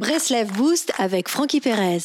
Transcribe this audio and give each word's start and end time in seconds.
Breslev 0.00 0.50
Boost 0.52 0.94
avec 0.98 1.28
Frankie 1.28 1.60
Perez. 1.60 1.98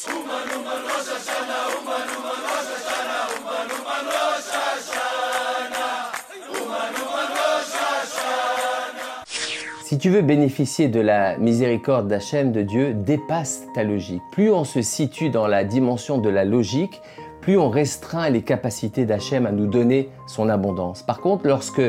Si 9.82 9.96
tu 9.96 10.10
veux 10.10 10.20
bénéficier 10.20 10.88
de 10.88 11.00
la 11.00 11.38
miséricorde 11.38 12.06
d'Hachem 12.06 12.52
de 12.52 12.60
Dieu, 12.60 12.92
dépasse 12.92 13.62
ta 13.74 13.82
logique. 13.82 14.20
Plus 14.30 14.52
on 14.52 14.64
se 14.64 14.82
situe 14.82 15.30
dans 15.30 15.46
la 15.46 15.64
dimension 15.64 16.18
de 16.18 16.28
la 16.28 16.44
logique, 16.44 17.00
plus 17.40 17.56
on 17.56 17.70
restreint 17.70 18.28
les 18.28 18.42
capacités 18.42 19.06
d'Hachem 19.06 19.46
à 19.46 19.52
nous 19.52 19.68
donner 19.68 20.10
son 20.26 20.50
abondance. 20.50 21.02
Par 21.02 21.22
contre, 21.22 21.46
lorsque 21.46 21.80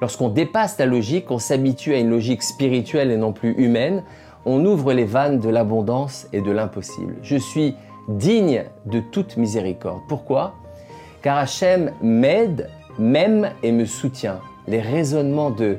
lorsqu'on 0.00 0.28
dépasse 0.28 0.78
la 0.78 0.86
logique, 0.86 1.30
on 1.32 1.40
s'habitue 1.40 1.92
à 1.92 1.98
une 1.98 2.10
logique 2.10 2.44
spirituelle 2.44 3.10
et 3.10 3.16
non 3.16 3.32
plus 3.32 3.52
humaine, 3.54 4.04
on 4.46 4.64
ouvre 4.64 4.92
les 4.92 5.04
vannes 5.04 5.40
de 5.40 5.50
l'abondance 5.50 6.28
et 6.32 6.40
de 6.40 6.52
l'impossible. 6.52 7.16
Je 7.22 7.36
suis 7.36 7.74
digne 8.08 8.64
de 8.86 9.00
toute 9.00 9.36
miséricorde. 9.36 10.00
Pourquoi? 10.08 10.54
Car 11.20 11.36
Hachem 11.36 11.90
m'aide, 12.00 12.70
m'aime 12.98 13.50
et 13.64 13.72
me 13.72 13.84
soutient. 13.84 14.38
Les 14.68 14.80
raisonnements 14.80 15.50
de, 15.50 15.78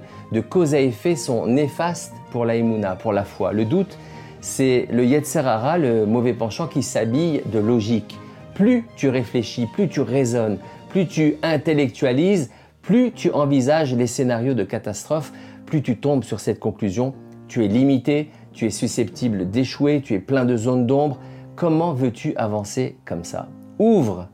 cause 0.49 0.75
à 0.75 0.81
effet 0.81 1.16
sont 1.16 1.48
néfastes 1.48 2.13
pour 2.31 2.45
la 2.45 2.55
pour 2.99 3.13
la 3.13 3.23
foi. 3.23 3.53
Le 3.53 3.63
doute, 3.63 3.98
c'est 4.41 4.88
le 4.91 5.05
Yetzerara, 5.05 5.77
le 5.77 6.05
mauvais 6.05 6.34
penchant 6.34 6.67
qui 6.67 6.84
s'habille 6.84 7.41
de 7.52 7.59
logique. 7.59 8.20
Plus 8.53 8.86
tu 8.97 9.08
réfléchis, 9.08 9.66
plus 9.66 9.88
tu 9.88 10.02
raisonnes, 10.02 10.58
plus 10.89 11.08
tu 11.08 11.36
intellectualises, 11.41 12.52
plus 12.81 13.11
tu 13.11 13.31
envisages 13.31 13.95
les 13.95 14.08
scénarios 14.08 14.53
de 14.53 14.63
catastrophe, 14.63 15.31
plus 15.66 15.81
tu 15.81 15.97
tombes 15.97 16.23
sur 16.23 16.39
cette 16.39 16.59
conclusion. 16.59 17.13
Tu 17.47 17.63
es 17.63 17.67
limité, 17.67 18.29
tu 18.53 18.65
es 18.65 18.69
susceptible 18.69 19.49
d'échouer, 19.49 20.01
tu 20.01 20.13
es 20.13 20.19
plein 20.19 20.45
de 20.45 20.57
zones 20.57 20.85
d'ombre. 20.85 21.19
Comment 21.55 21.93
veux-tu 21.93 22.35
avancer 22.35 22.97
comme 23.05 23.23
ça? 23.23 23.47
Ouvre, 23.80 24.27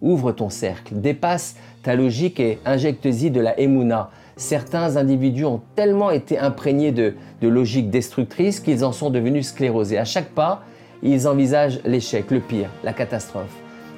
ouvre 0.00 0.32
ton 0.32 0.50
cercle, 0.50 1.00
dépasse 1.00 1.56
ta 1.82 1.94
logique 1.94 2.40
et 2.40 2.58
injecte-y 2.64 3.30
de 3.30 3.40
la 3.40 3.58
emuna. 3.58 4.10
Certains 4.36 4.96
individus 4.96 5.44
ont 5.44 5.60
tellement 5.74 6.10
été 6.10 6.38
imprégnés 6.38 6.92
de, 6.92 7.14
de 7.42 7.48
logique 7.48 7.90
destructrice 7.90 8.60
qu'ils 8.60 8.84
en 8.84 8.92
sont 8.92 9.10
devenus 9.10 9.48
sclérosés. 9.48 9.98
À 9.98 10.04
chaque 10.04 10.30
pas, 10.30 10.62
ils 11.02 11.26
envisagent 11.26 11.80
l'échec, 11.84 12.30
le 12.30 12.40
pire, 12.40 12.70
la 12.84 12.92
catastrophe. 12.92 13.54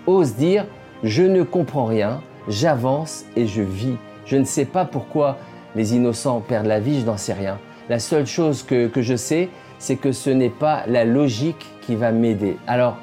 Ose 0.06 0.34
dire 0.34 0.66
je 1.02 1.24
ne 1.24 1.42
comprends 1.42 1.86
rien, 1.86 2.20
j'avance 2.48 3.24
et 3.34 3.46
je 3.46 3.62
vis. 3.62 3.96
Je 4.24 4.36
ne 4.36 4.44
sais 4.44 4.64
pas 4.64 4.84
pourquoi 4.84 5.36
les 5.74 5.94
innocents 5.96 6.40
perdent 6.40 6.66
la 6.66 6.78
vie, 6.78 7.00
je 7.00 7.06
n'en 7.06 7.16
sais 7.16 7.32
rien. 7.32 7.58
La 7.88 7.98
seule 7.98 8.26
chose 8.26 8.62
que, 8.62 8.90
je 8.96 9.16
sais, 9.16 9.48
c'est 9.78 9.96
que 9.96 10.12
ce 10.12 10.30
n'est 10.30 10.50
pas 10.50 10.84
la 10.86 11.04
logique 11.04 11.66
qui 11.82 11.96
va 11.96 12.12
m'aider. 12.12 12.56
Alors, 12.66 12.96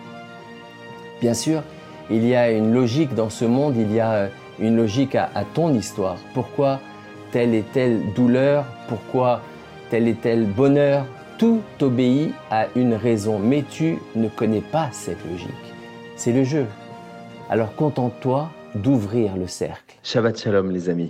bien 1.22 1.34
sûr, 1.34 1.64
il 2.10 2.26
y 2.26 2.36
a 2.36 2.52
une 2.52 2.74
logique 2.74 3.14
dans 3.14 3.30
ce 3.30 3.46
monde, 3.46 3.76
il 3.78 3.92
y 3.92 4.00
a 4.00 4.12
euh, 4.14 4.28
une 4.60 4.78
logique 4.78 5.16
à, 5.16 5.30
ton 5.54 5.74
histoire. 5.74 6.18
Pourquoi 6.34 6.80
telle 7.32 7.54
et 7.54 7.64
telle 7.74 8.02
douleur? 8.16 8.66
Pourquoi 8.88 9.42
tel 9.90 10.08
et 10.08 10.16
tel 10.16 10.46
bonheur? 10.46 11.06
Tout 11.38 11.62
obéit 11.82 12.34
à 12.52 12.68
une 12.76 12.94
raison, 12.94 13.40
mais 13.40 13.64
tu 13.70 13.98
ne 14.16 14.28
connais 14.28 14.62
pas 14.62 14.90
cette 14.92 15.24
logique. 15.30 15.50
C'est 16.16 16.34
le 16.34 16.44
jeu. 16.44 16.66
Alors 17.50 17.76
contente-toi 17.76 18.50
d'ouvrir 18.76 19.38
le 19.38 19.48
cercle. 19.48 19.96
Shabbat 20.04 20.38
Shalom 20.38 20.72
les 20.72 20.90
amis. 20.90 21.08